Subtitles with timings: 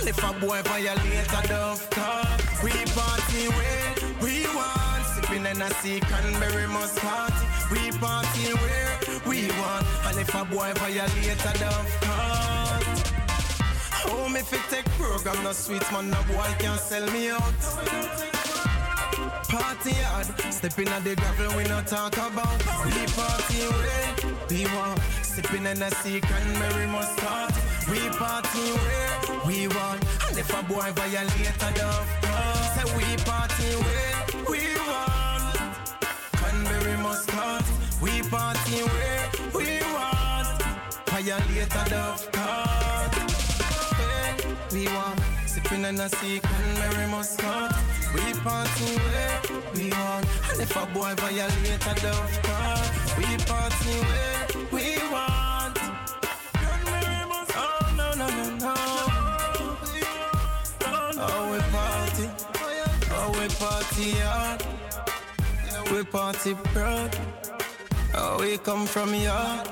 [0.00, 5.04] And if a boy violate a dove talk, we party where we want.
[5.04, 7.34] Sipping and a sea cranberry muscat.
[7.70, 9.86] We party where we want.
[10.06, 12.82] And if a boy violate a dove talk,
[14.06, 17.60] oh me fit take program no sweet man, no boy can sell me out.
[19.50, 22.58] Party hard, stepping at the gravel, we not talk about.
[22.86, 24.16] We party where
[24.48, 27.52] we want, sipping in a sea cranberry mustard.
[27.90, 33.16] We party where we want, and if a boy violate a dove, uh, say we
[33.24, 34.16] party where
[34.50, 35.56] we want.
[36.36, 37.64] Cranberry mustard,
[38.02, 40.62] we party where we want.
[41.06, 42.28] Violate a dove,
[43.96, 44.36] where
[44.72, 47.72] we want, sipping in a sea cranberry mustard.
[48.14, 49.40] We party where
[49.74, 50.26] we want.
[50.50, 52.78] And if a boy violate a dove car,
[53.16, 54.39] we party where
[64.00, 64.64] party hard.
[65.92, 67.16] We party proud.
[68.14, 69.68] Oh, we come from yard.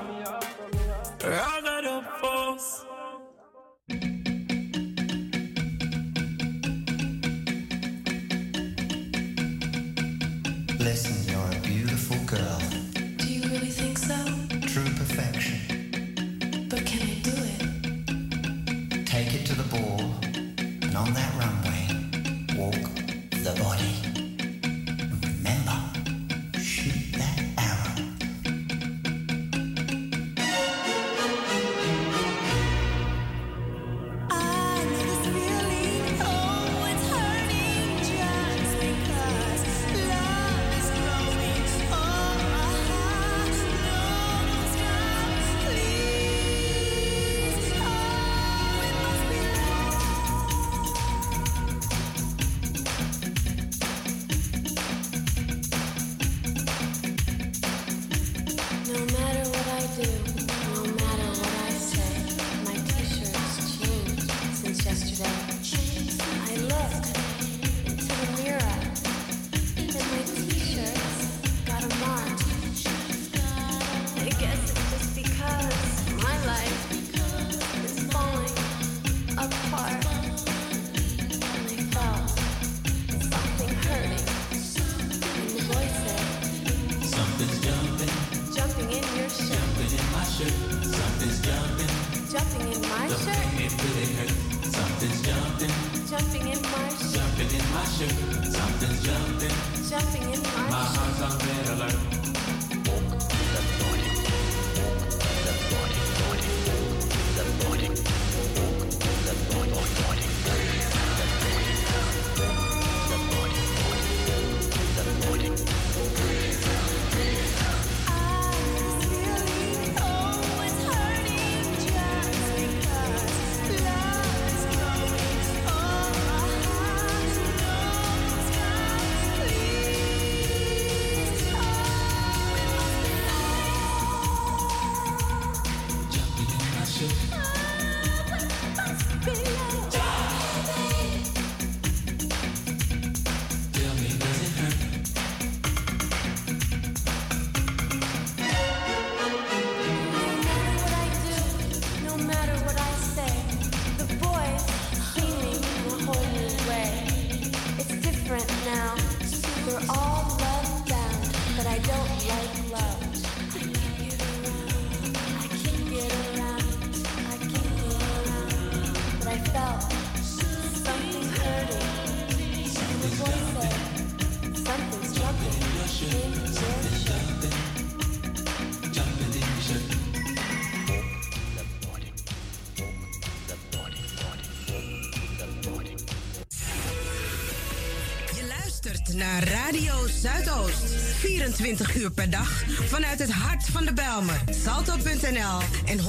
[190.21, 190.83] Zuidoost.
[191.19, 194.41] 24 uur per dag vanuit het hart van de Belmer.
[194.63, 196.05] Salto.nl en 105.2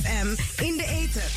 [0.00, 0.26] FM
[0.62, 1.30] in de ether.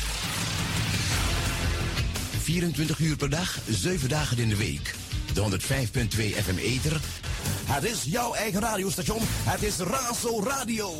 [2.42, 4.94] 24 uur per dag, 7 dagen in de week.
[5.32, 7.00] De 105.2 FM Ether.
[7.64, 9.22] Het is jouw eigen radiostation.
[9.24, 10.94] Het is Razo Radio.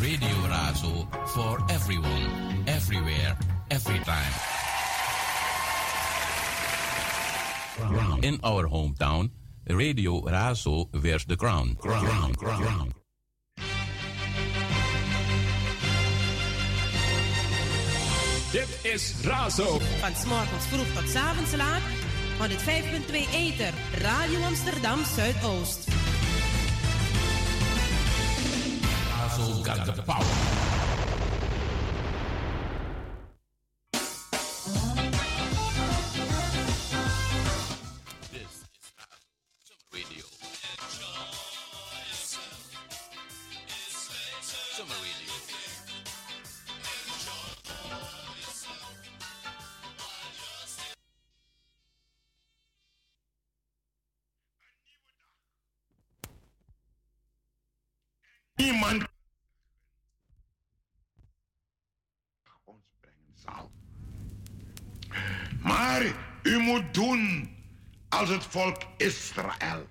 [0.00, 2.28] Radio Razo for everyone,
[2.64, 3.36] everywhere,
[3.68, 4.55] every time.
[8.20, 9.30] In our hometown,
[9.64, 11.76] Radio Razo wears de crown.
[11.76, 12.34] crown.
[12.34, 12.94] crown.
[18.52, 19.78] Dit is Razo.
[20.00, 21.82] Van s'morgens vroeg tot s'avonds laat.
[22.38, 23.72] 5.2 Eter.
[24.02, 25.88] Radio Amsterdam Zuidoost.
[29.10, 30.75] Razo got de power.
[65.62, 66.02] Maar
[66.42, 67.50] u moet doen
[68.08, 69.86] als het volk Israël.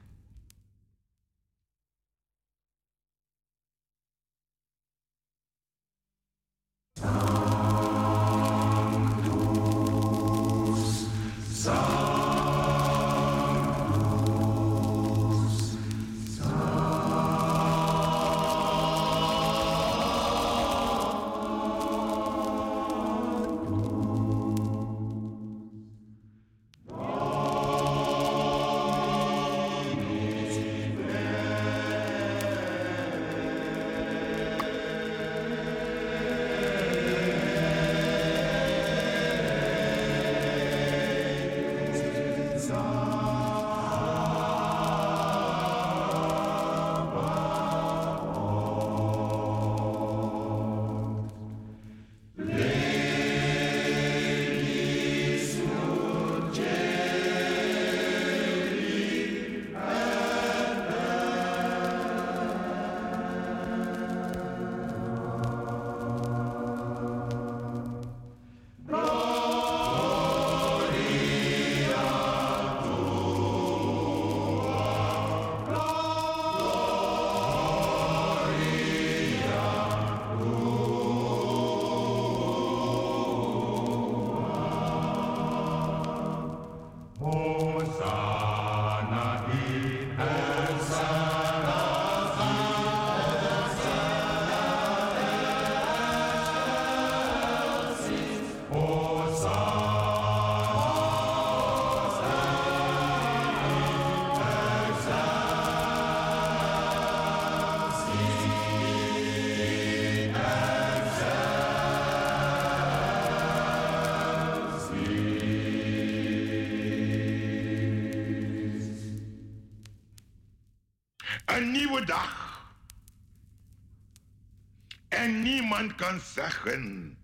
[125.95, 127.17] Kan zeggen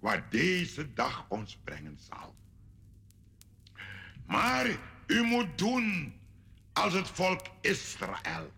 [0.00, 2.34] wat deze dag ons brengen zal.
[4.26, 4.66] Maar
[5.06, 6.14] u moet doen
[6.72, 8.52] als het volk Israël.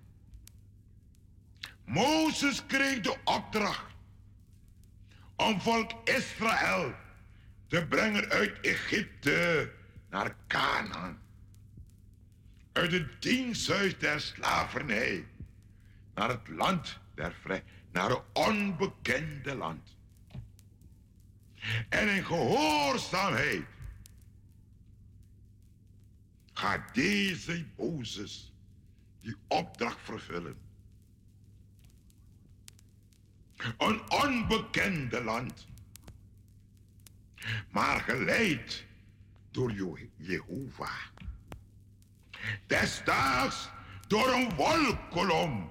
[1.85, 3.95] Mozes kreeg de opdracht
[5.37, 6.95] om volk Israël
[7.67, 9.73] te brengen uit Egypte
[10.11, 11.21] naar Canaan.
[12.73, 15.27] Uit het diensthuis der slavernij
[16.15, 17.63] naar het land der vrij,
[17.93, 19.97] naar het onbekende land.
[21.89, 23.65] En in gehoorzaamheid
[26.53, 28.53] gaat deze Mozes
[29.21, 30.57] die opdracht vervullen.
[33.79, 35.67] Een onbekende land,
[37.71, 38.85] maar geleid
[39.51, 41.01] door Je- Jehovah.
[42.67, 43.69] Desdaags
[44.07, 45.71] door een wolkolom,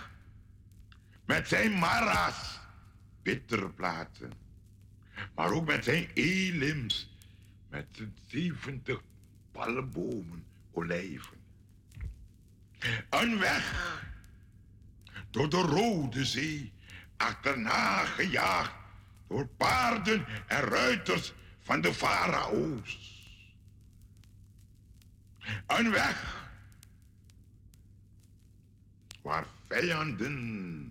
[1.31, 2.59] met zijn mara's,
[3.21, 4.33] bitterplaten,
[5.35, 7.09] maar ook met zijn elims,
[7.69, 9.01] met zijn 70
[9.51, 11.37] palmbomen, olijven.
[13.09, 13.99] Een weg
[15.29, 16.73] door de Rode Zee,
[17.17, 18.73] achterna gejaagd
[19.27, 23.19] door paarden en ruiters van de farao's.
[25.67, 26.49] Een weg
[29.21, 30.90] waar vijanden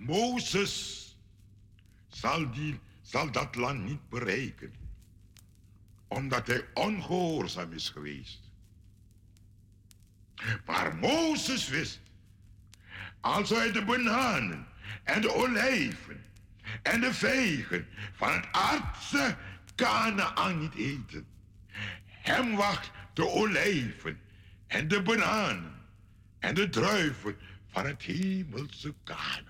[0.00, 1.06] Mozes
[2.08, 4.74] zal, die, zal dat land niet bereiken,
[6.08, 8.40] omdat hij ongehoorzaam is geweest.
[10.66, 12.00] Maar Mozes wist,
[13.20, 14.66] als hij de bananen
[15.04, 16.24] en de olijven
[16.82, 19.36] en de vegen van het aardse
[19.74, 21.26] Canaan niet eten,
[22.06, 24.20] hem wacht de olijven
[24.66, 25.74] en de bananen
[26.38, 29.49] en de druiven van het hemelse Canaan.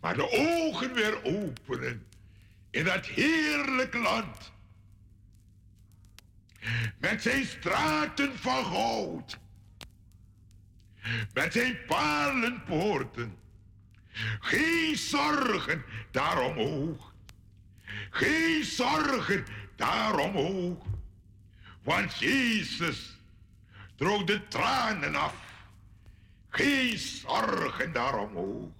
[0.00, 2.06] maar de ogen weer openen
[2.70, 4.52] in dat heerlijk land.
[6.98, 9.38] Met zijn straten van goud.
[11.32, 13.38] Met zijn palenpoorten.
[14.40, 17.12] Geen zorgen daaromhoog.
[18.10, 19.44] Geen zorgen
[19.76, 20.84] daaromhoog.
[21.82, 23.18] Want Jezus
[23.96, 25.34] droog de tranen af.
[26.48, 28.79] Geen zorgen daaromhoog.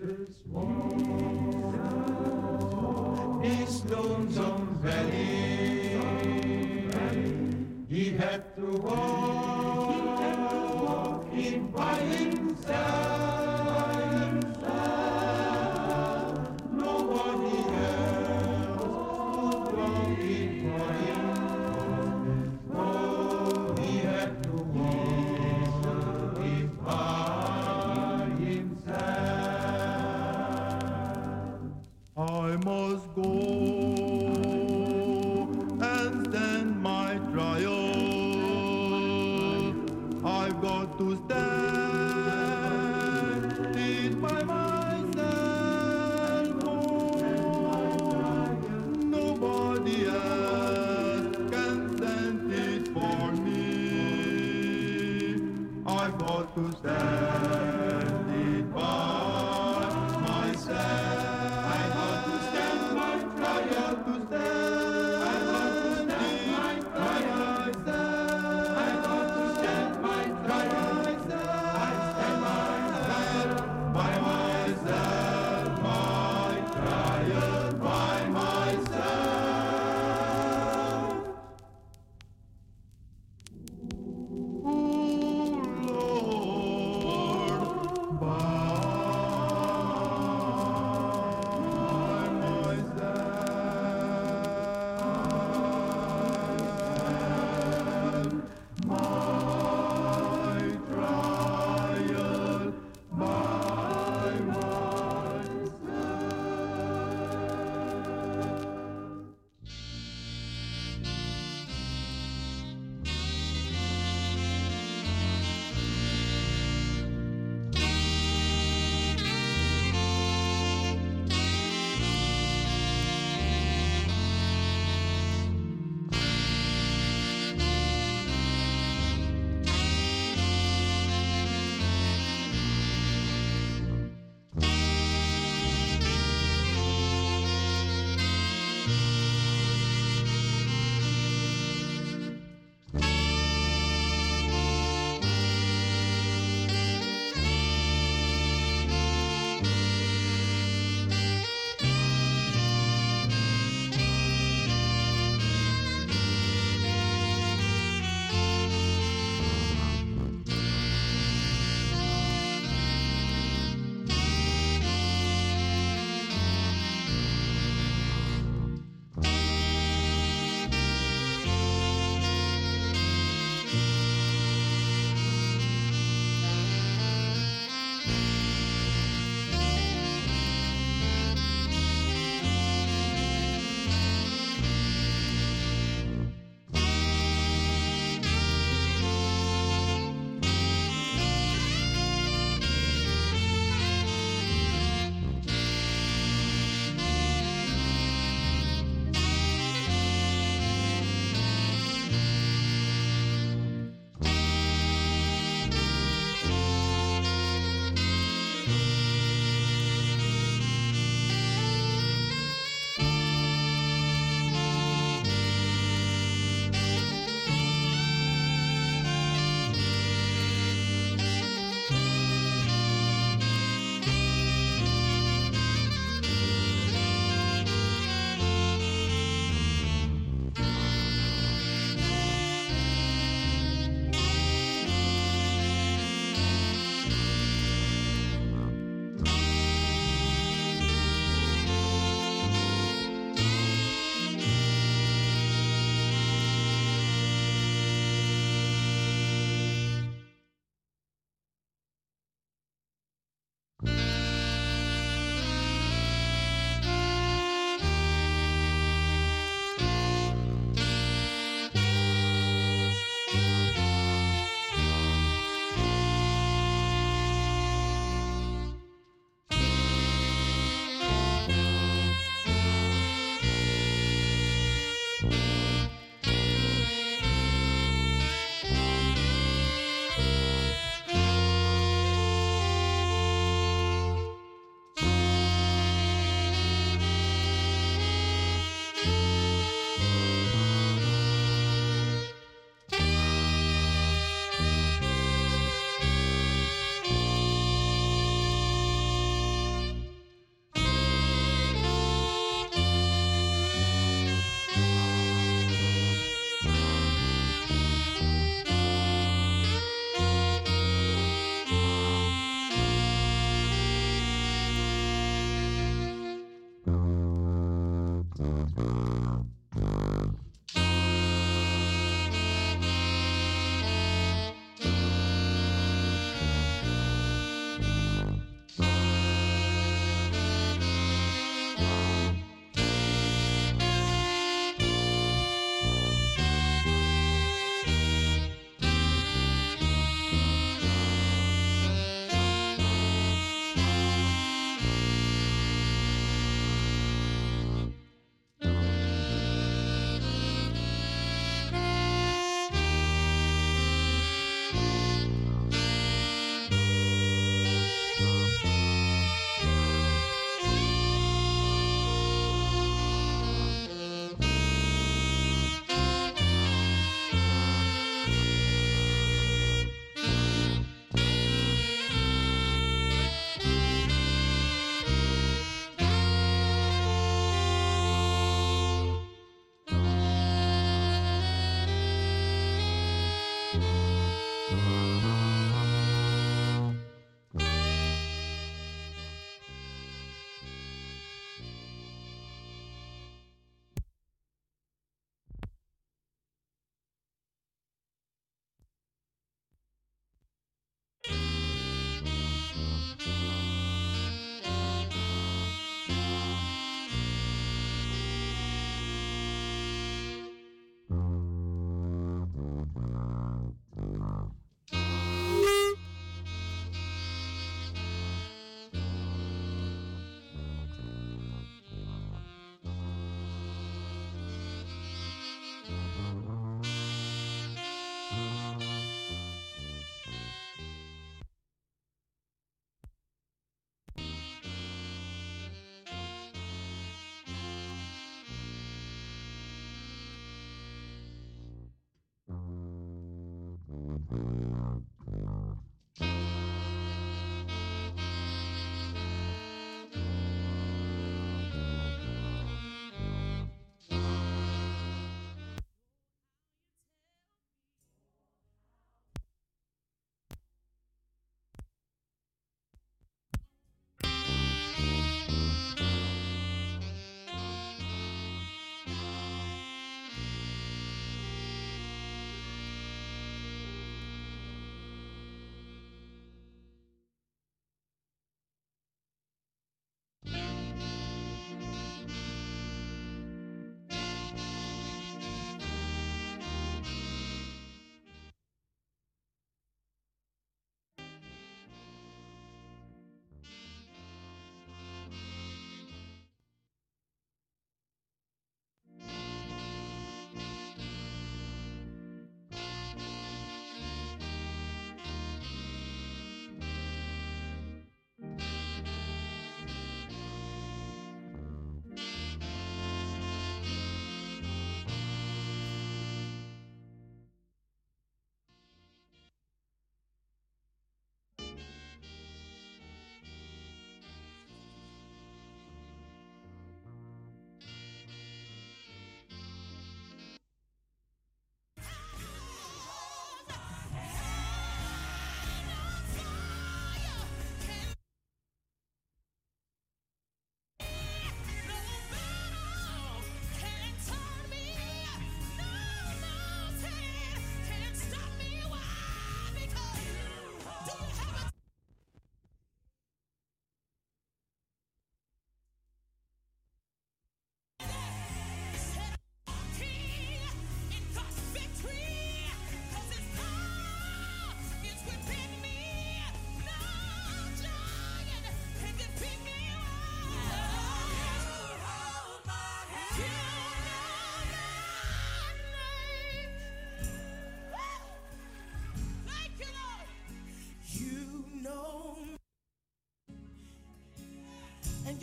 [0.00, 0.80] Sisters war
[4.80, 6.00] valley.
[7.88, 10.06] He had to walk
[11.34, 13.09] in by himself.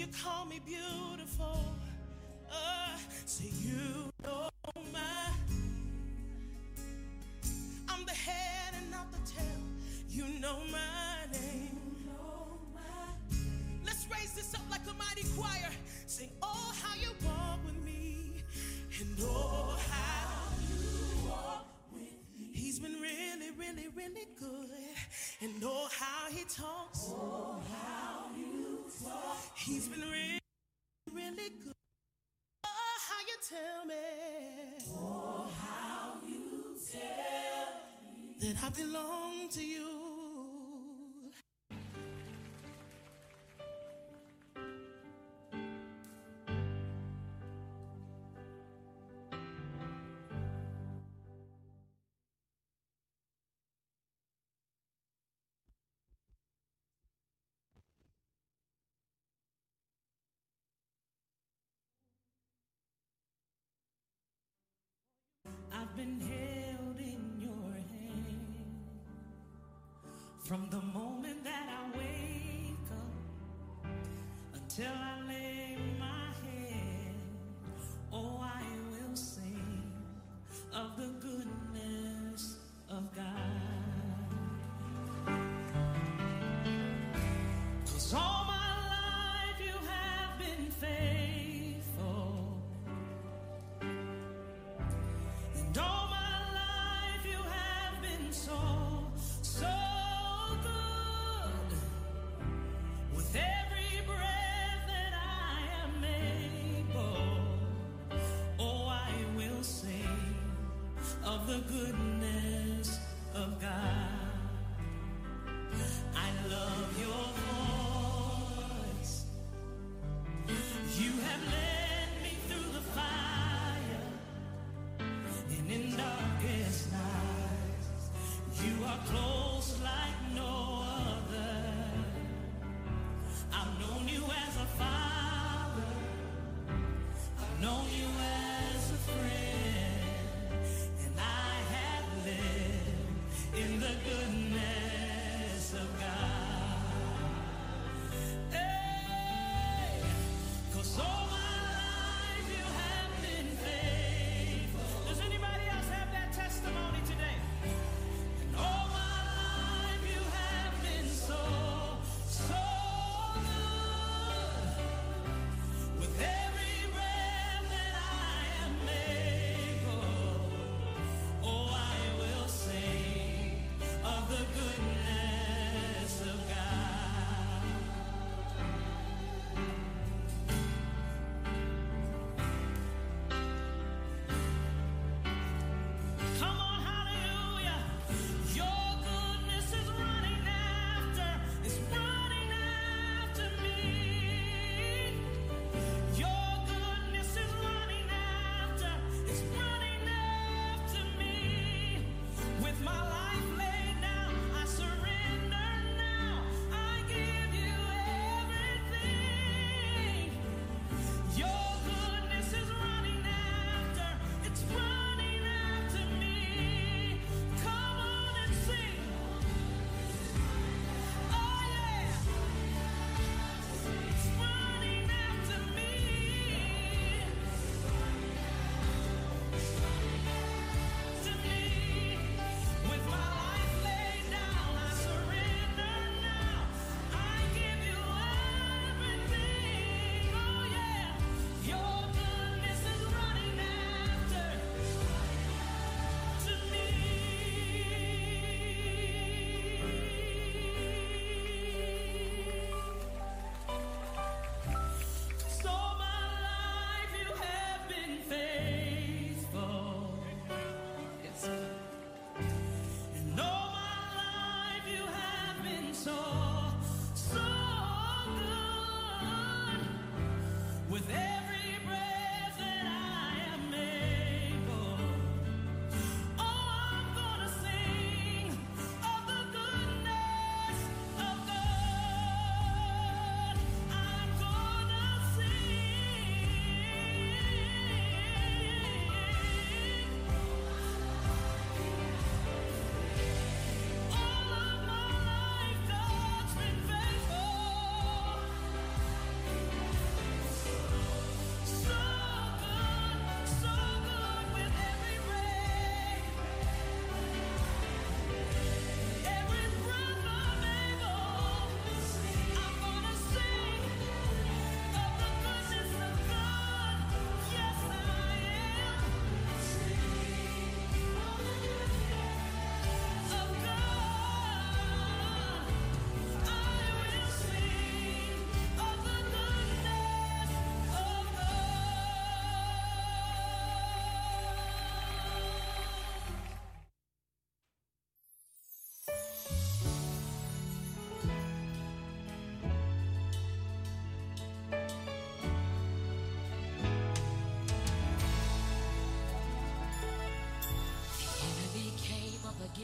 [0.08, 1.60] You call me beautiful.
[2.50, 4.50] Uh, say you know
[4.93, 5.00] my.
[7.89, 9.62] I'm the head and not the tail.
[10.10, 11.80] You know my name.
[13.86, 15.72] Let's raise this up like a mighty choir.
[16.06, 18.43] Sing, oh, how you walk with me,
[19.00, 22.02] and oh, how you walk with
[22.39, 22.50] me.
[22.54, 24.70] He's been really, really, really good,
[25.41, 27.10] and oh, how he talks.
[27.10, 29.38] Oh, how you talk.
[29.56, 29.96] He's been
[38.39, 39.87] that I belong to you.
[111.47, 112.16] The goodness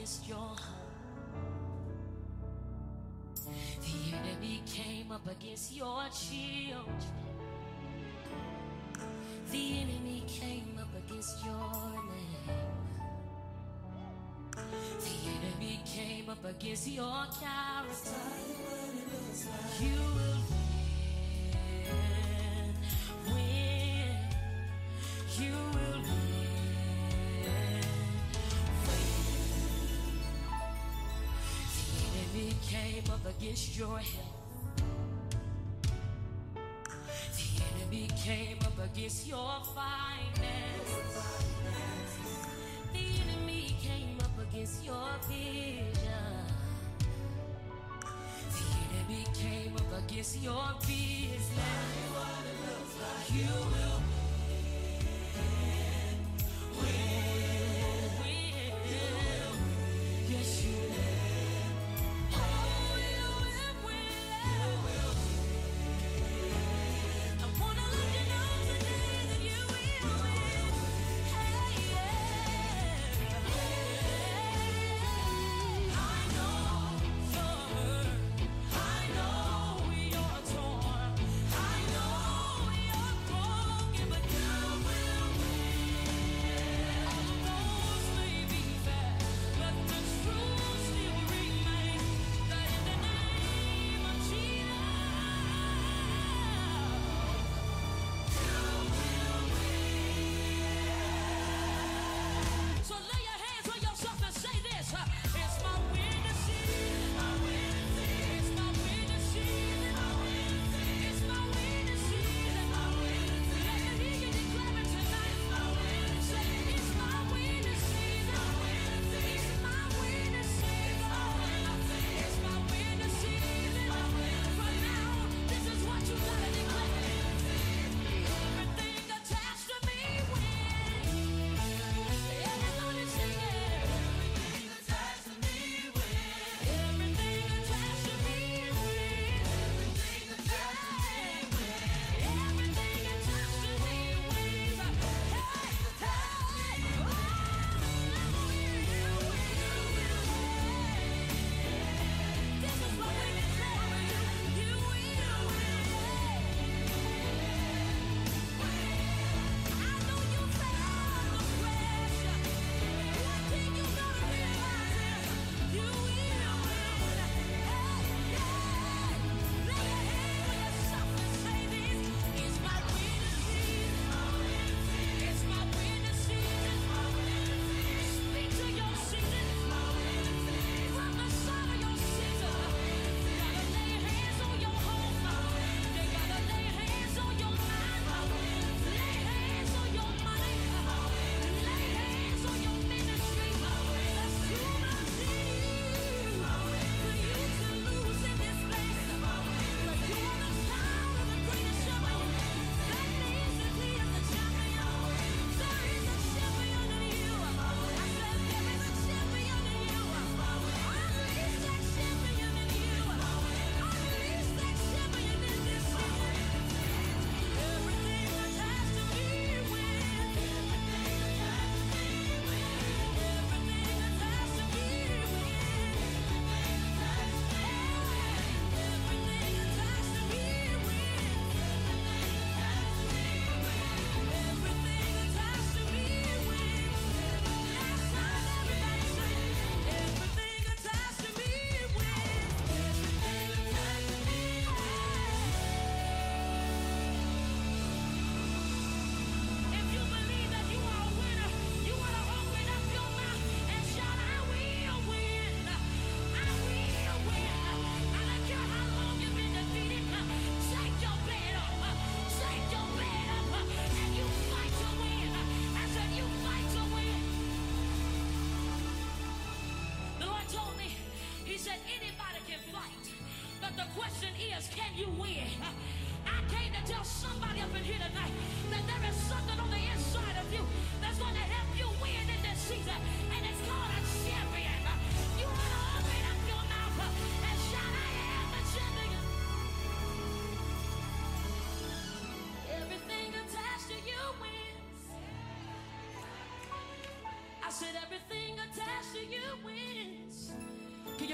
[0.04, 0.60] is your heart.
[3.82, 7.00] The enemy came up against your children.
[9.50, 12.60] The enemy came up against your name.
[15.06, 18.24] The enemy came up against your character.
[19.80, 20.23] You
[33.24, 34.84] up against your health.
[37.36, 41.24] The enemy came up against your finances.
[42.92, 45.96] The enemy came up against your vision.
[48.50, 51.50] The enemy came up against your business.
[53.32, 54.03] You will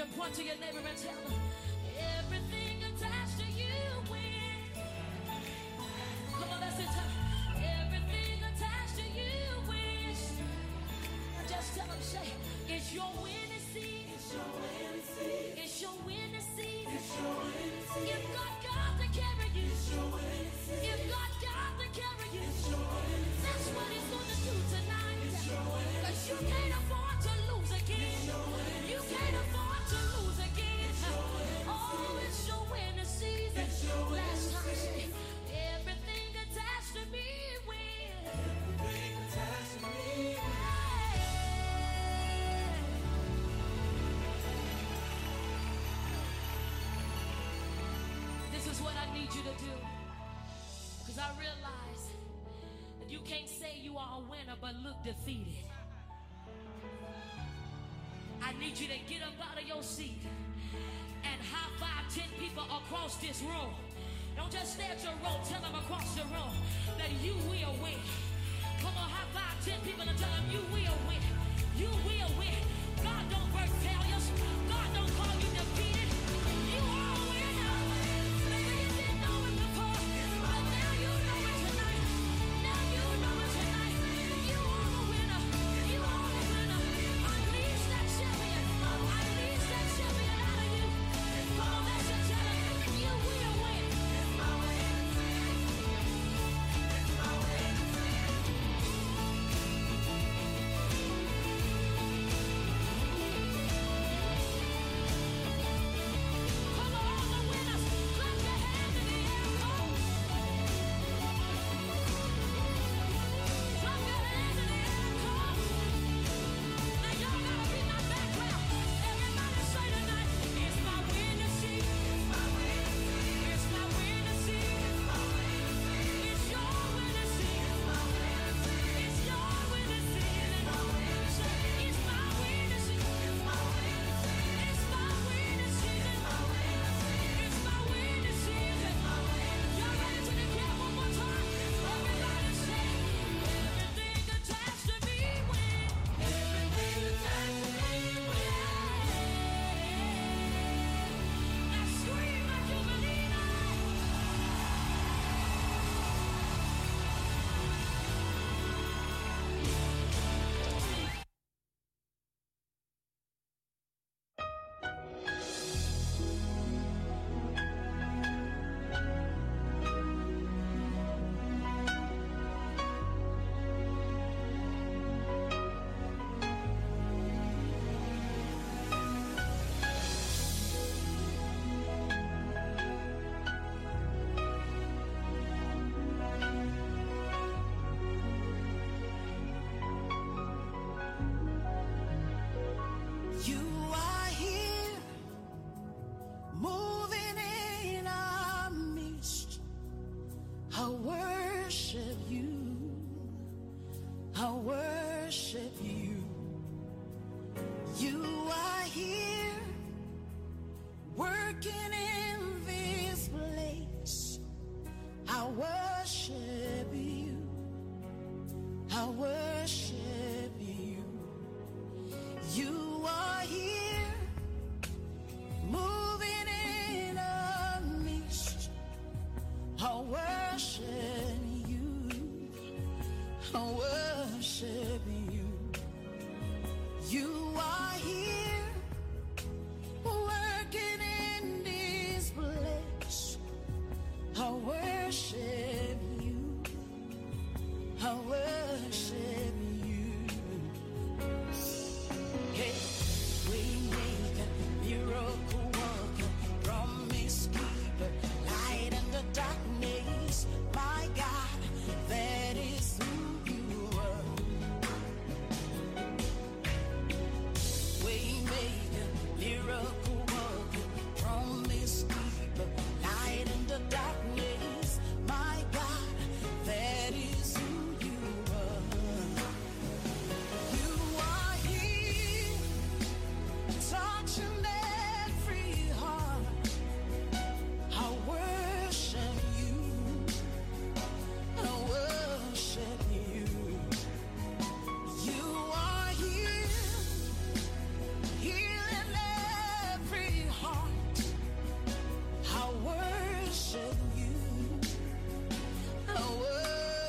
[0.06, 1.19] point to your neighbor and tell
[49.30, 49.70] need you to do.
[51.00, 52.02] Because I realize
[53.00, 55.64] that you can't say you are a winner but look defeated.
[58.42, 60.22] I need you to get up out of your seat
[61.22, 63.70] and high five 10 people across this room.
[64.36, 66.54] Don't just stay at your room, tell them across the room
[66.98, 68.00] that you will win.
[68.80, 71.22] Come on, high five 10 people and tell them you will win.
[71.76, 72.58] You will win.
[73.04, 74.26] God don't birth failures,
[74.68, 75.89] God don't call you defeated.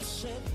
[0.03, 0.50] shit.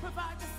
[0.00, 0.49] Provide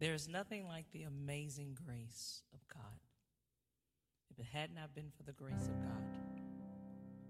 [0.00, 3.00] There is nothing like the amazing grace of God.
[4.30, 6.04] If it had not been for the grace of God,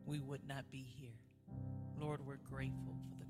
[0.04, 1.18] we would not be here.
[1.98, 3.27] Lord, we're grateful for the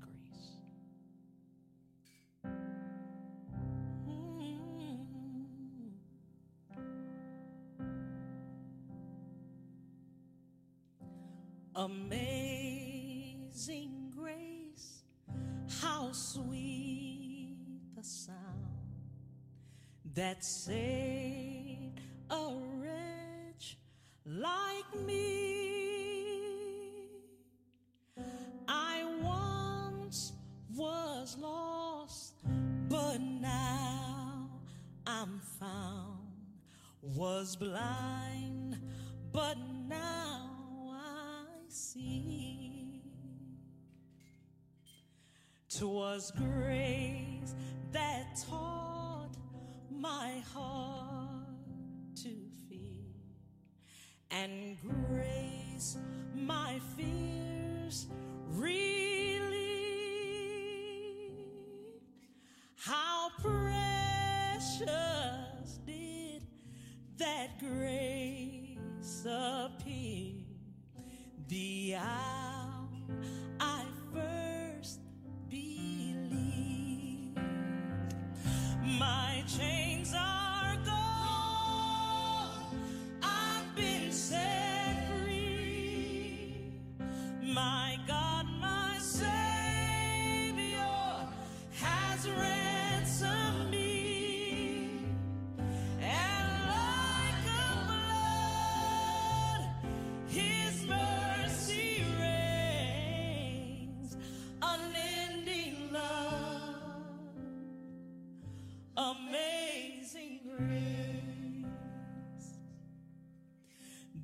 [37.49, 38.38] was blind.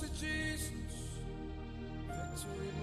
[0.00, 0.70] for Jesus,
[2.08, 2.79] victory.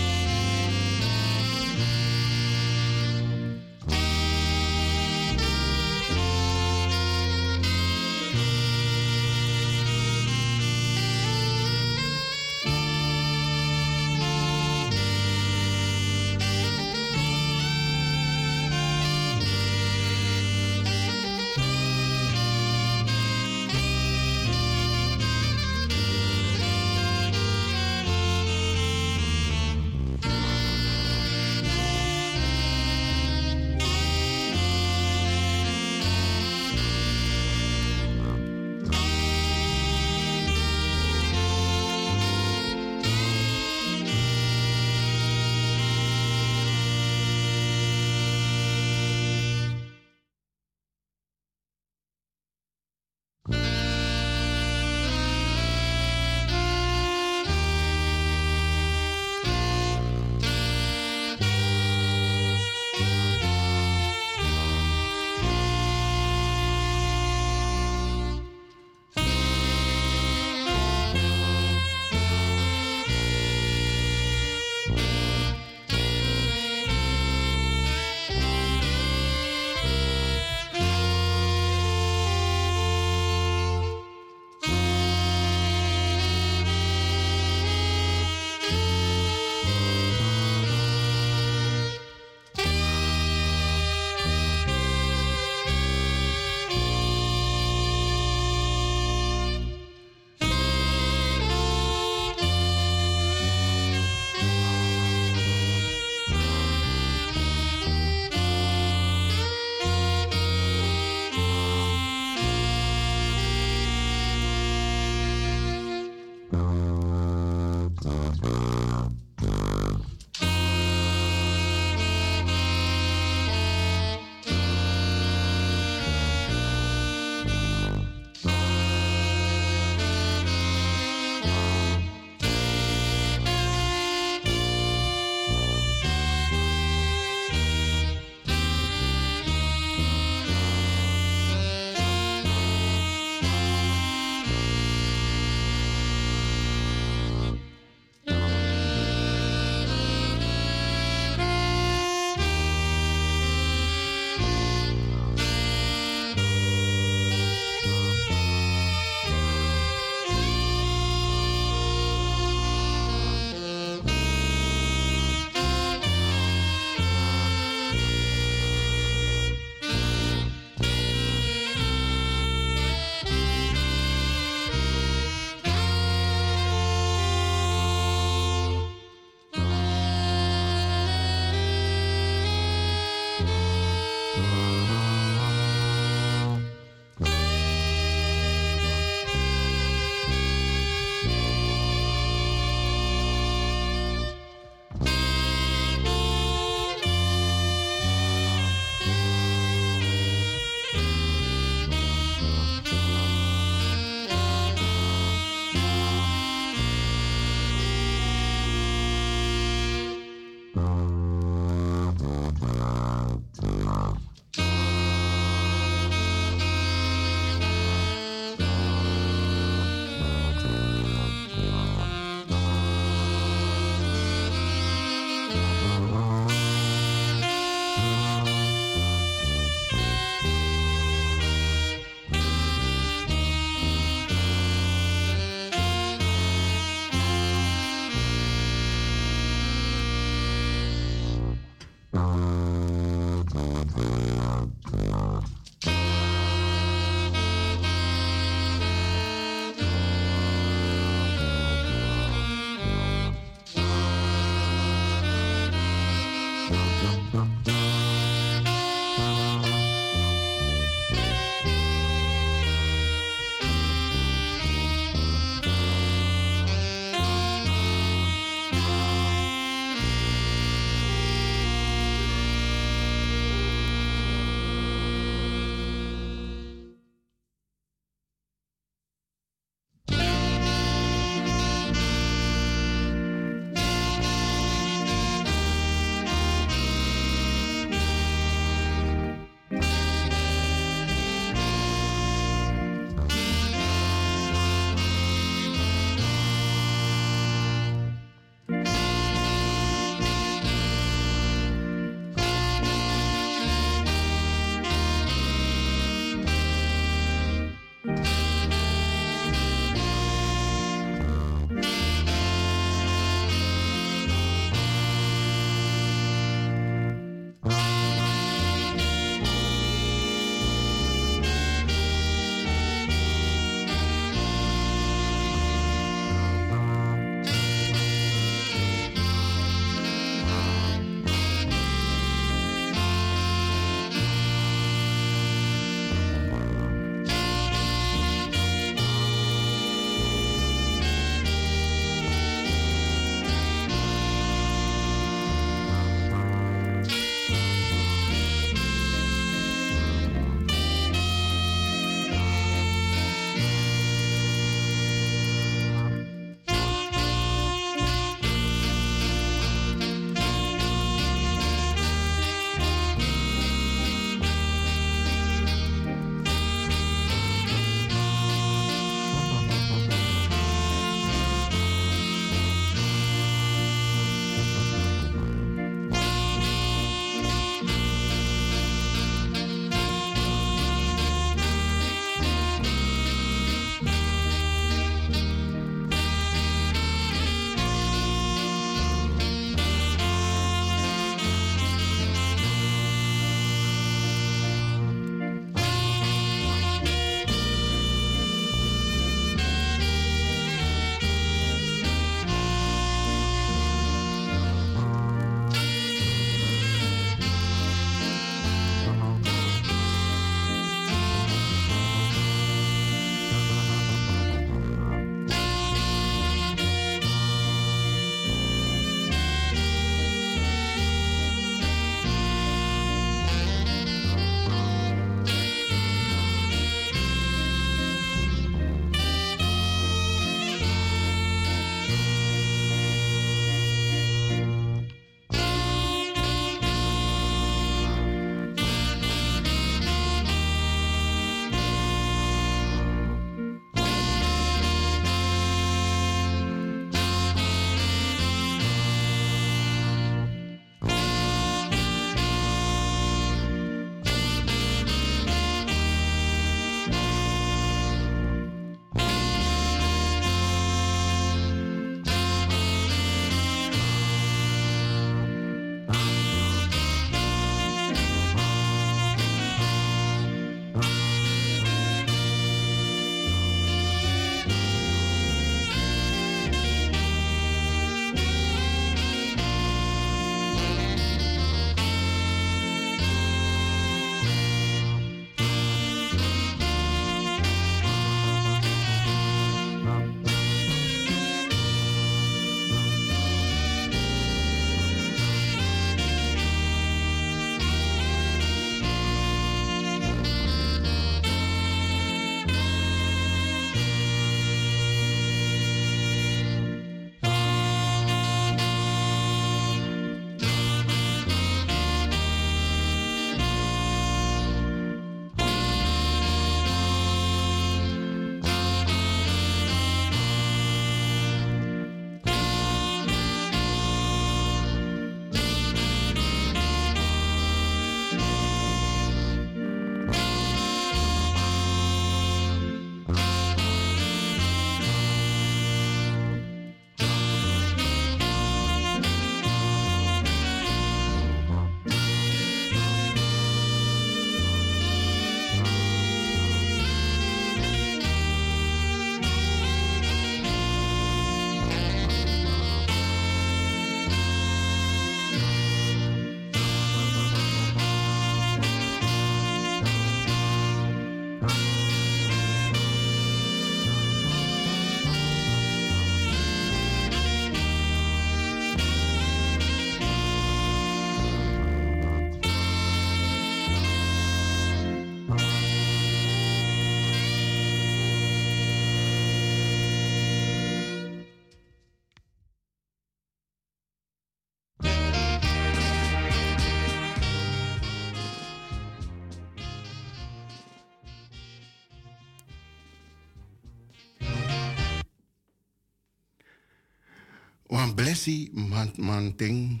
[598.00, 600.00] Wan blessi man manting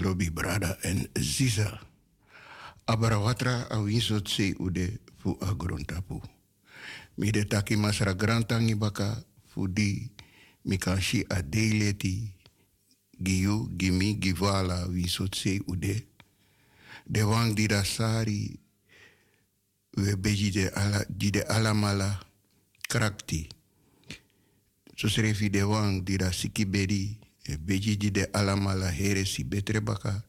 [0.00, 1.68] lobi brada en ziza.
[2.88, 6.22] Abarawatra awinsot se ude fu agrontapu.
[7.18, 9.22] Mi de taki masra grantangi baka
[9.52, 10.08] fu di
[10.64, 12.32] mi kan shi a deileti
[13.20, 15.36] giyu gimi givala winsot
[15.68, 16.06] ude.
[17.04, 18.58] De wang di da sari
[19.96, 22.18] we beji de ala di de alamala
[22.88, 23.46] krakti.
[24.96, 26.16] So srefi de wang di
[27.54, 30.24] beji di de alamala here si betre baka.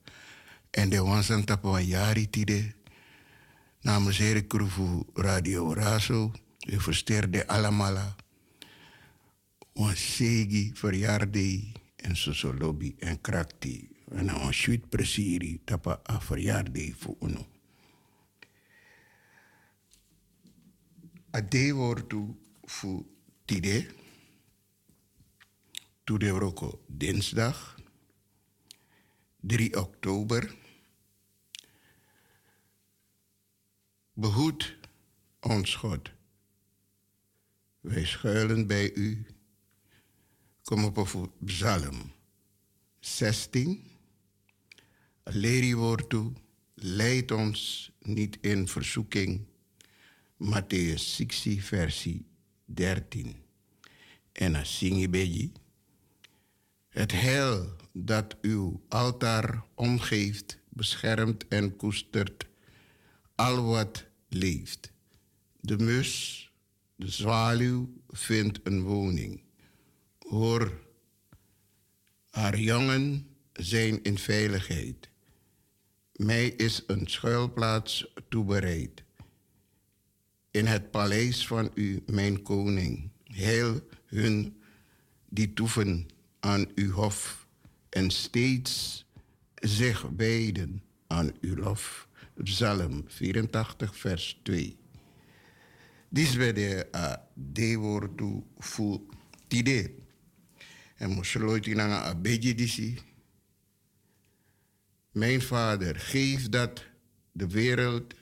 [0.71, 2.75] En de wansan tapa wa yari tide.
[3.81, 6.31] Namens Heren Krufu Radio Raso.
[6.67, 8.15] We versterden alamala.
[9.73, 10.73] Wan segi
[11.95, 13.89] en soso lobby en krakti.
[14.11, 14.83] En een sweet
[15.65, 17.47] tapa a verjaarde voor uno.
[21.35, 22.35] A day wortu
[22.65, 23.05] fu
[23.45, 23.96] tide.
[26.07, 27.75] Toede roko dinsdag
[29.39, 30.55] 3 oktober.
[34.13, 34.77] Behoed
[35.39, 36.11] ons God.
[37.79, 39.25] Wij schuilen bij u.
[40.63, 42.11] Kom op een psalm
[42.99, 43.83] 16.
[45.23, 46.33] Leer toe.
[46.73, 49.45] Leid ons niet in verzoeking.
[50.37, 52.25] Matthäus 16, versie
[52.65, 53.35] 13.
[54.31, 55.51] En dan zing je bij je.
[56.97, 62.47] Het heil dat uw altaar omgeeft, beschermt en koestert
[63.35, 64.91] al wat leeft.
[65.59, 66.51] De mus,
[66.95, 69.41] de zwaluw vindt een woning.
[70.19, 70.79] Hoor,
[72.29, 75.09] haar jongen zijn in veiligheid.
[76.15, 79.03] Mij is een schuilplaats toebereid.
[80.51, 83.09] In het paleis van u, mijn koning.
[83.23, 84.61] Heil hun
[85.29, 87.47] die toeven aan uw hof
[87.89, 89.05] en steeds
[89.55, 92.07] zich wijden aan uw lof.
[92.43, 94.77] Psalm 84, vers 2.
[96.09, 98.99] Dit is de uh, dewordu fu
[99.47, 99.91] tide.
[100.95, 102.99] En mosloiti nanga a disi.
[105.11, 106.85] Mijn vader, geef dat
[107.31, 108.13] de wereld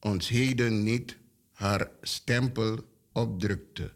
[0.00, 1.16] ons heden niet
[1.52, 2.78] haar stempel
[3.12, 3.92] opdrukte,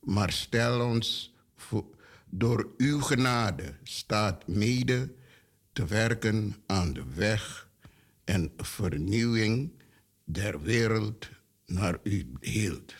[0.00, 1.34] maar stel ons
[2.30, 5.12] door uw genade staat mede
[5.72, 7.68] te werken aan de weg
[8.24, 9.72] en vernieuwing
[10.24, 11.28] der wereld
[11.66, 12.94] naar u hield.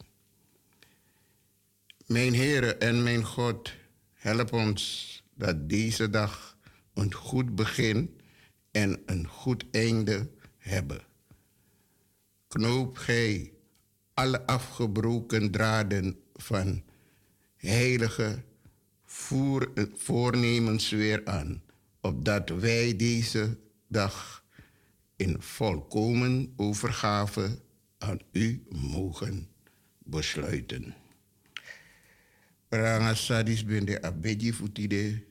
[2.06, 3.74] Mijn Heere en mijn God,
[4.14, 6.56] help ons dat deze dag
[6.94, 8.20] een goed begin
[8.70, 11.00] en een goed einde hebben.
[12.48, 13.52] Knoop gij
[14.14, 16.82] alle afgebroken draden van
[17.56, 18.42] heilige
[19.28, 21.62] voer, voornemens weer aan,
[22.00, 24.44] opdat wij deze dag
[25.16, 27.58] in volkomen overgave
[27.98, 29.48] aan u mogen
[29.98, 30.94] besluiten.
[32.68, 35.24] Pranga sadis bende abeji futide,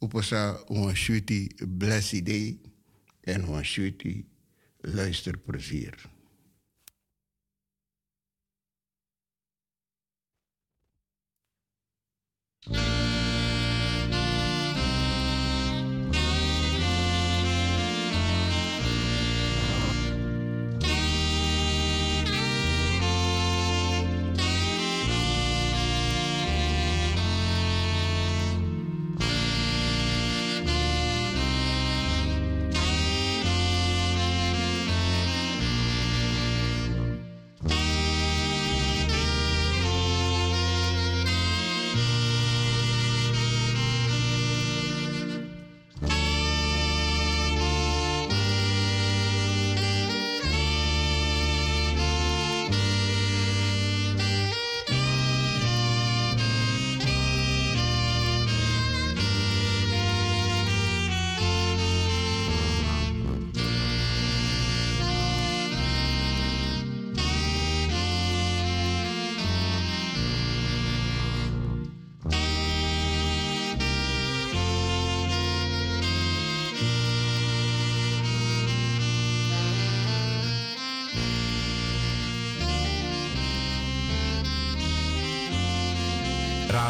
[0.00, 2.56] upasa een shuti blesside
[3.20, 4.28] en een shuti
[4.80, 6.14] luisterplezier.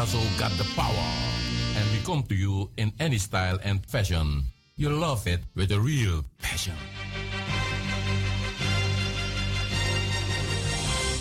[0.07, 1.07] Razo got the power.
[1.75, 4.43] And we come to you in any style and fashion.
[4.77, 6.75] You love it with a real passion.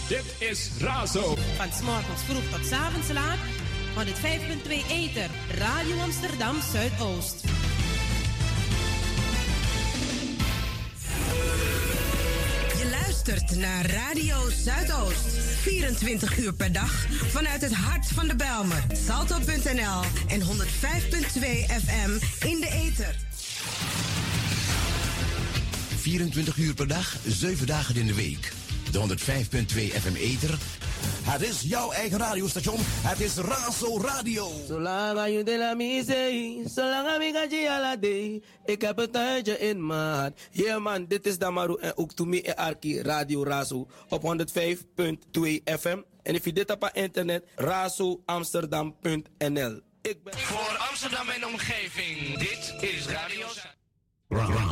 [0.09, 1.35] Dit is Razo.
[1.57, 3.39] Van 's morgens vroeg tot 's avonds laat.
[3.97, 7.56] 105.2 Ether, Radio Amsterdam Zuidoost.
[13.57, 15.27] Naar Radio Zuidoost.
[15.61, 18.85] 24 uur per dag vanuit het hart van de Belmer.
[19.07, 20.47] Salto.nl en 105.2
[21.85, 22.11] FM
[22.47, 23.16] in de ether.
[25.97, 28.53] 24 uur per dag, 7 dagen in de week.
[28.90, 30.59] De 105.2 FM Ether.
[31.09, 32.77] Het is jouw eigen radiostation.
[32.81, 34.51] Het is Razo Radio.
[34.66, 37.97] Zolang je de la misee, zolang ik ga je ala.
[38.65, 40.49] Ik heb een tuintje in hart.
[40.51, 44.28] Yeah man, dit is Damaru en ook to me en Arki Radio Razo op 105.2
[45.65, 45.99] FM.
[46.23, 49.81] En if je dit op internet, razoamsterdam.nl.
[50.03, 50.39] Ik ben...
[50.39, 53.47] Voor Amsterdam en omgeving, dit is Radio.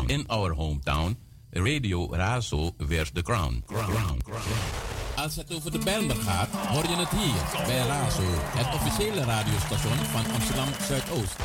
[0.07, 1.19] In our hometown,
[1.55, 3.63] Radio Razo wears the crown.
[3.67, 4.19] crown.
[5.17, 9.97] Als het over de Bijlmer gaat, hoor je het hier bij Razo, het officiële radiostation
[9.97, 11.37] van Amsterdam Zuidoost.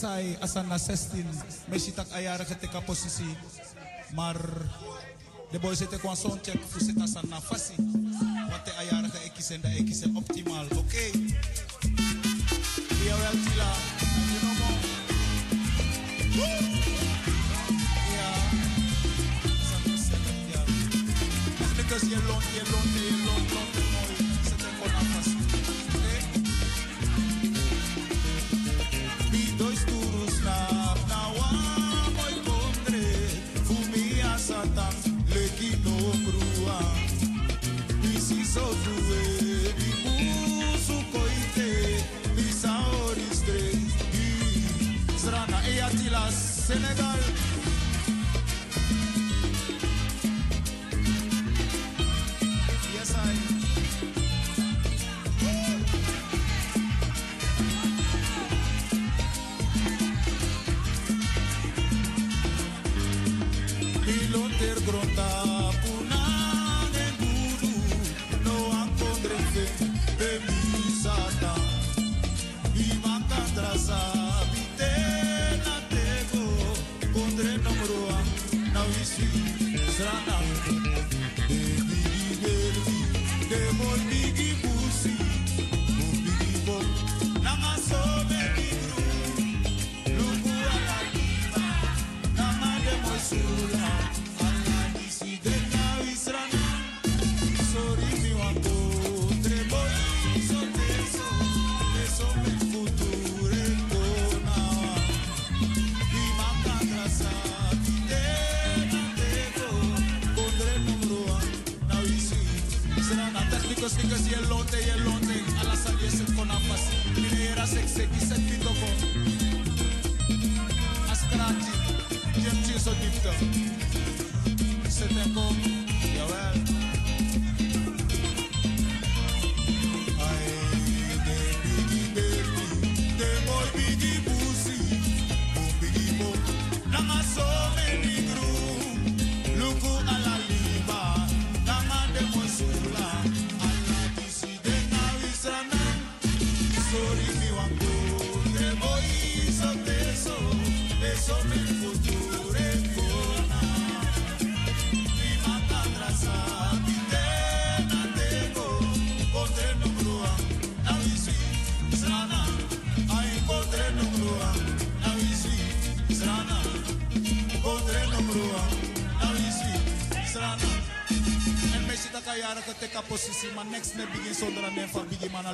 [0.00, 1.68] sai asan na 16.
[1.68, 3.36] May sitak ayara ka teka posisi.
[4.16, 4.40] Maar
[5.52, 7.76] de boy zitten kwam zo'n check voor zitten asan na fasi.
[8.48, 10.49] Wat ayara ka ekisen ekisen optimaal.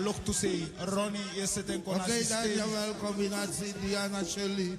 [0.07, 0.63] lok to say
[0.95, 3.19] Ronnie is sitting on okay, a Okay, you're welcome
[3.83, 4.79] Diana Shirley.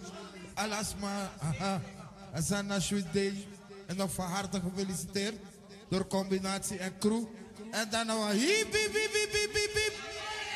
[0.56, 1.82] Alasma, aha.
[2.34, 3.46] Azana Shwidei.
[3.88, 5.36] En nog van harte gefeliciteerd
[5.90, 7.24] door combinatie en crew.
[7.72, 9.96] En dan nog hiep, hiep, hiep, hiep, hiep, hiep.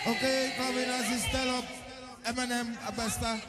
[0.06, 1.66] Oké, okay, combinatie, stel op.
[2.36, 3.40] M&M, Abesta.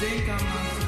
[0.00, 0.87] think I'm not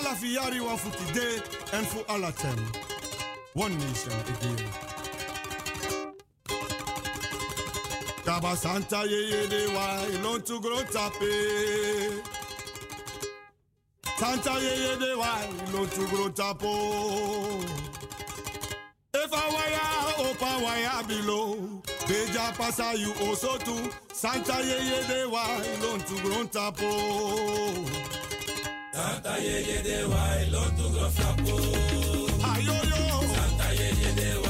[0.00, 2.64] alla fiari wan fu today and fu alla time.
[3.54, 4.64] One nation again.
[8.24, 11.32] Taba Santa ye ye de wa ilon tu gro tape.
[14.18, 15.32] Santa ye ye de wa
[15.68, 16.72] ilon tu gro tapo.
[19.12, 19.84] Efa waya
[20.18, 21.82] opa waya below.
[22.06, 23.90] Deja pasa you also too.
[24.12, 25.44] Santa ye ye de wa
[25.74, 27.89] ilon tu gro tapo.
[29.22, 31.56] Santa yeye de wa, I love to go.
[32.42, 33.34] Ayoyo.
[33.34, 34.49] Santa yeye de.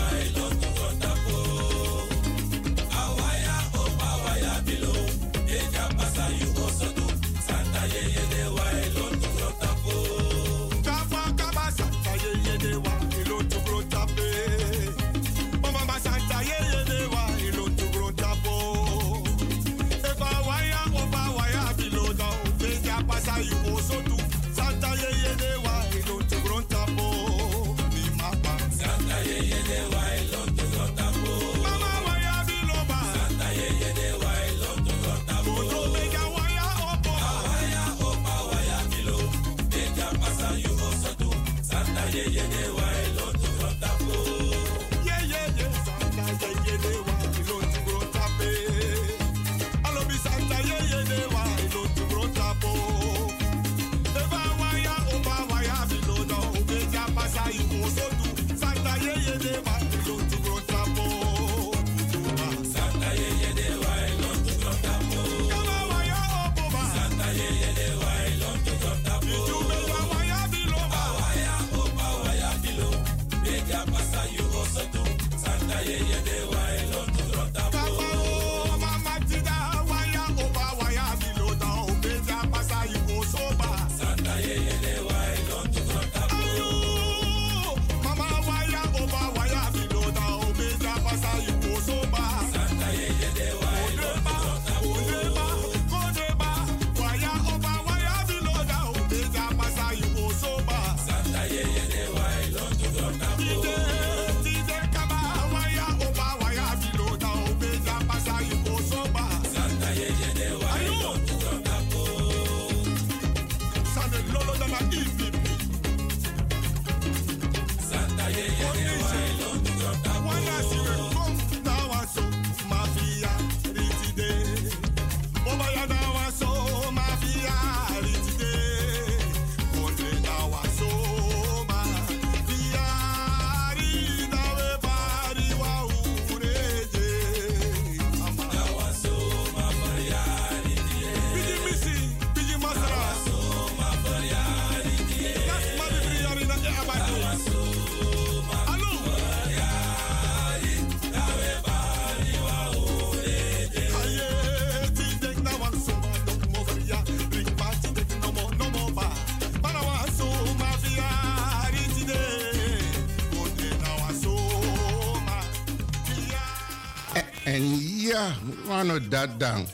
[168.91, 169.67] no dat dan.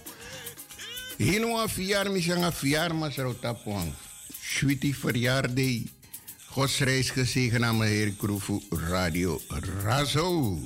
[1.17, 3.93] Hinoa fiar misanga fiar masrota poang.
[4.41, 5.89] Sweetie verjaardag.
[6.53, 9.41] Gods reis gezegend aan mijn heer Kroefu Radio
[9.85, 10.59] Razo.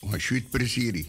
[0.00, 1.06] Wat plezier.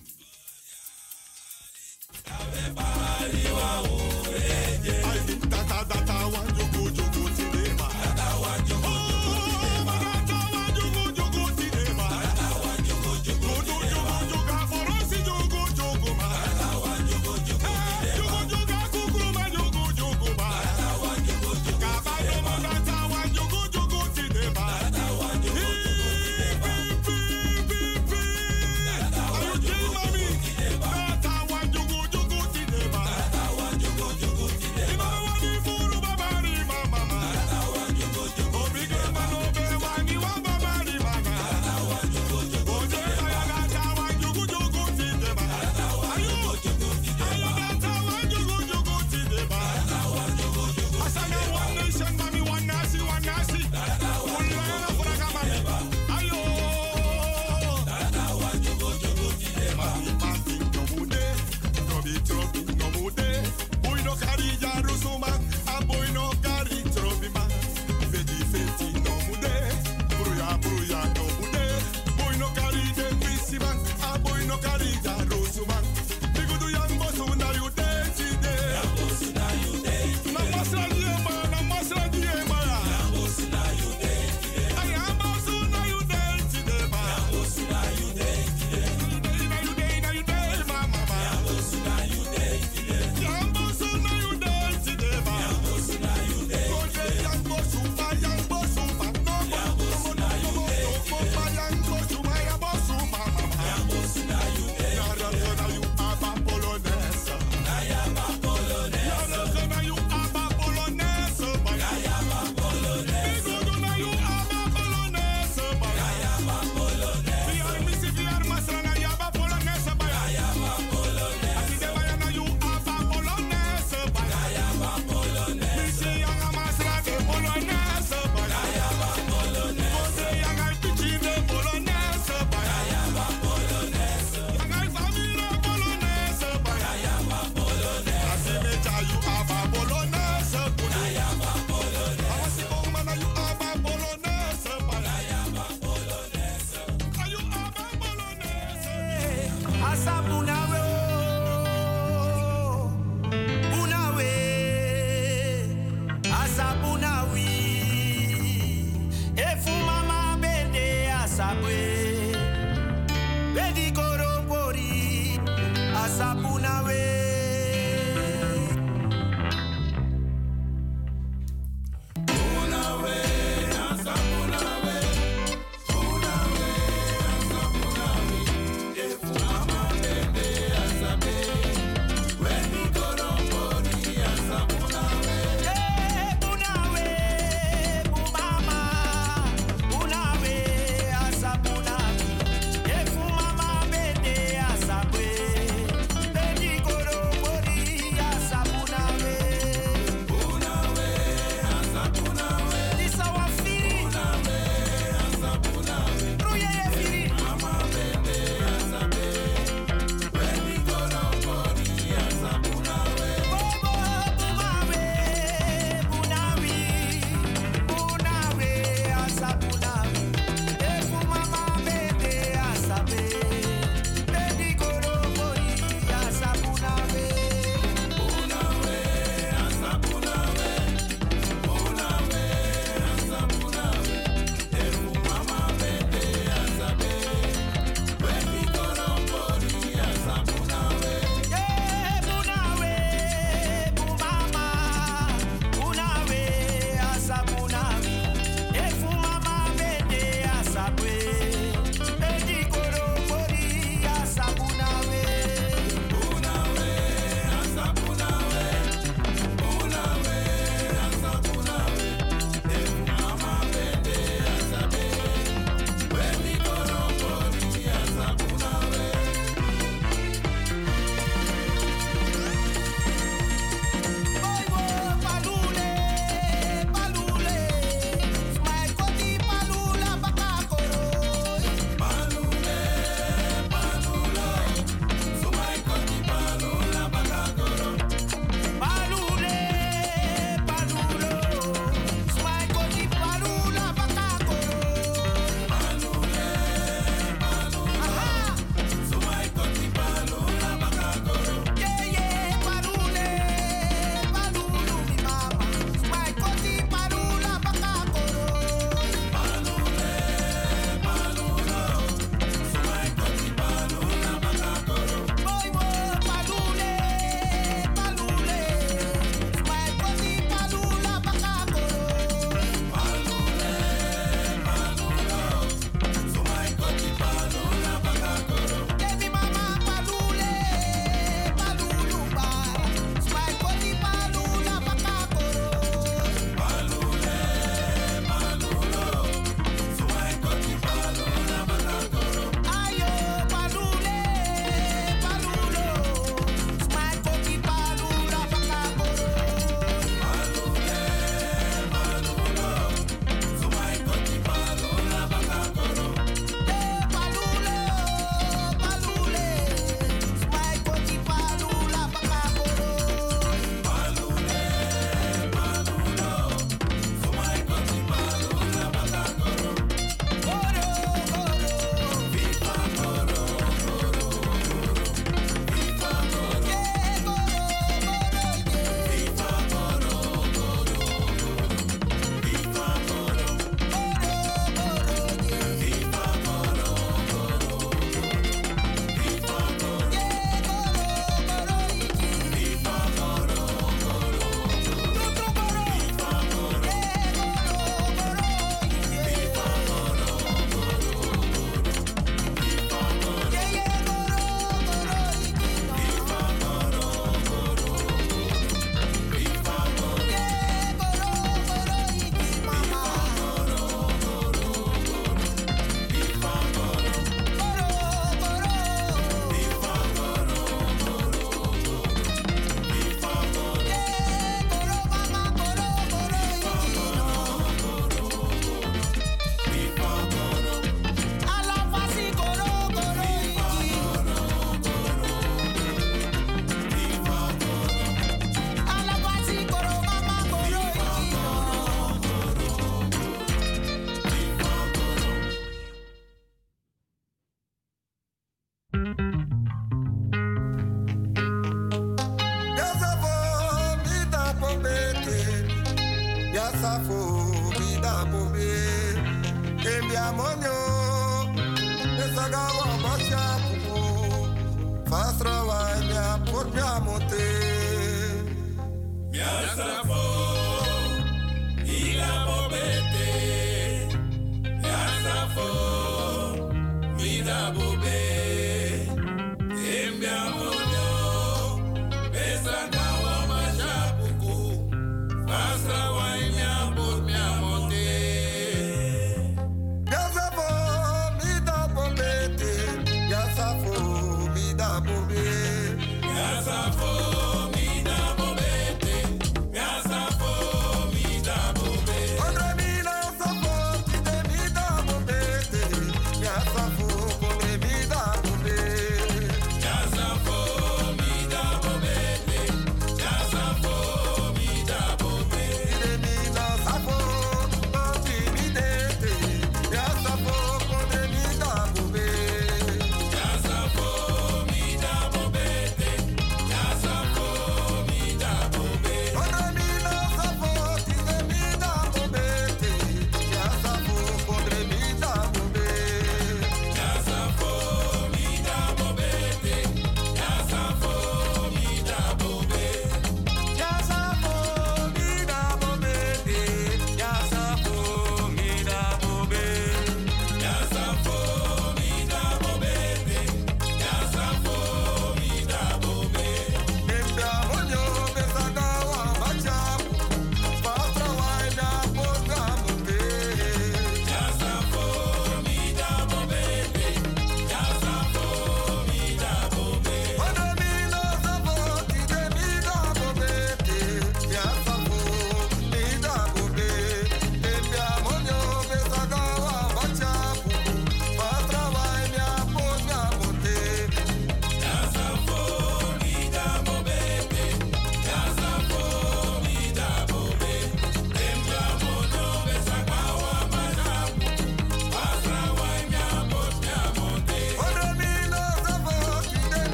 [166.24, 166.63] I pull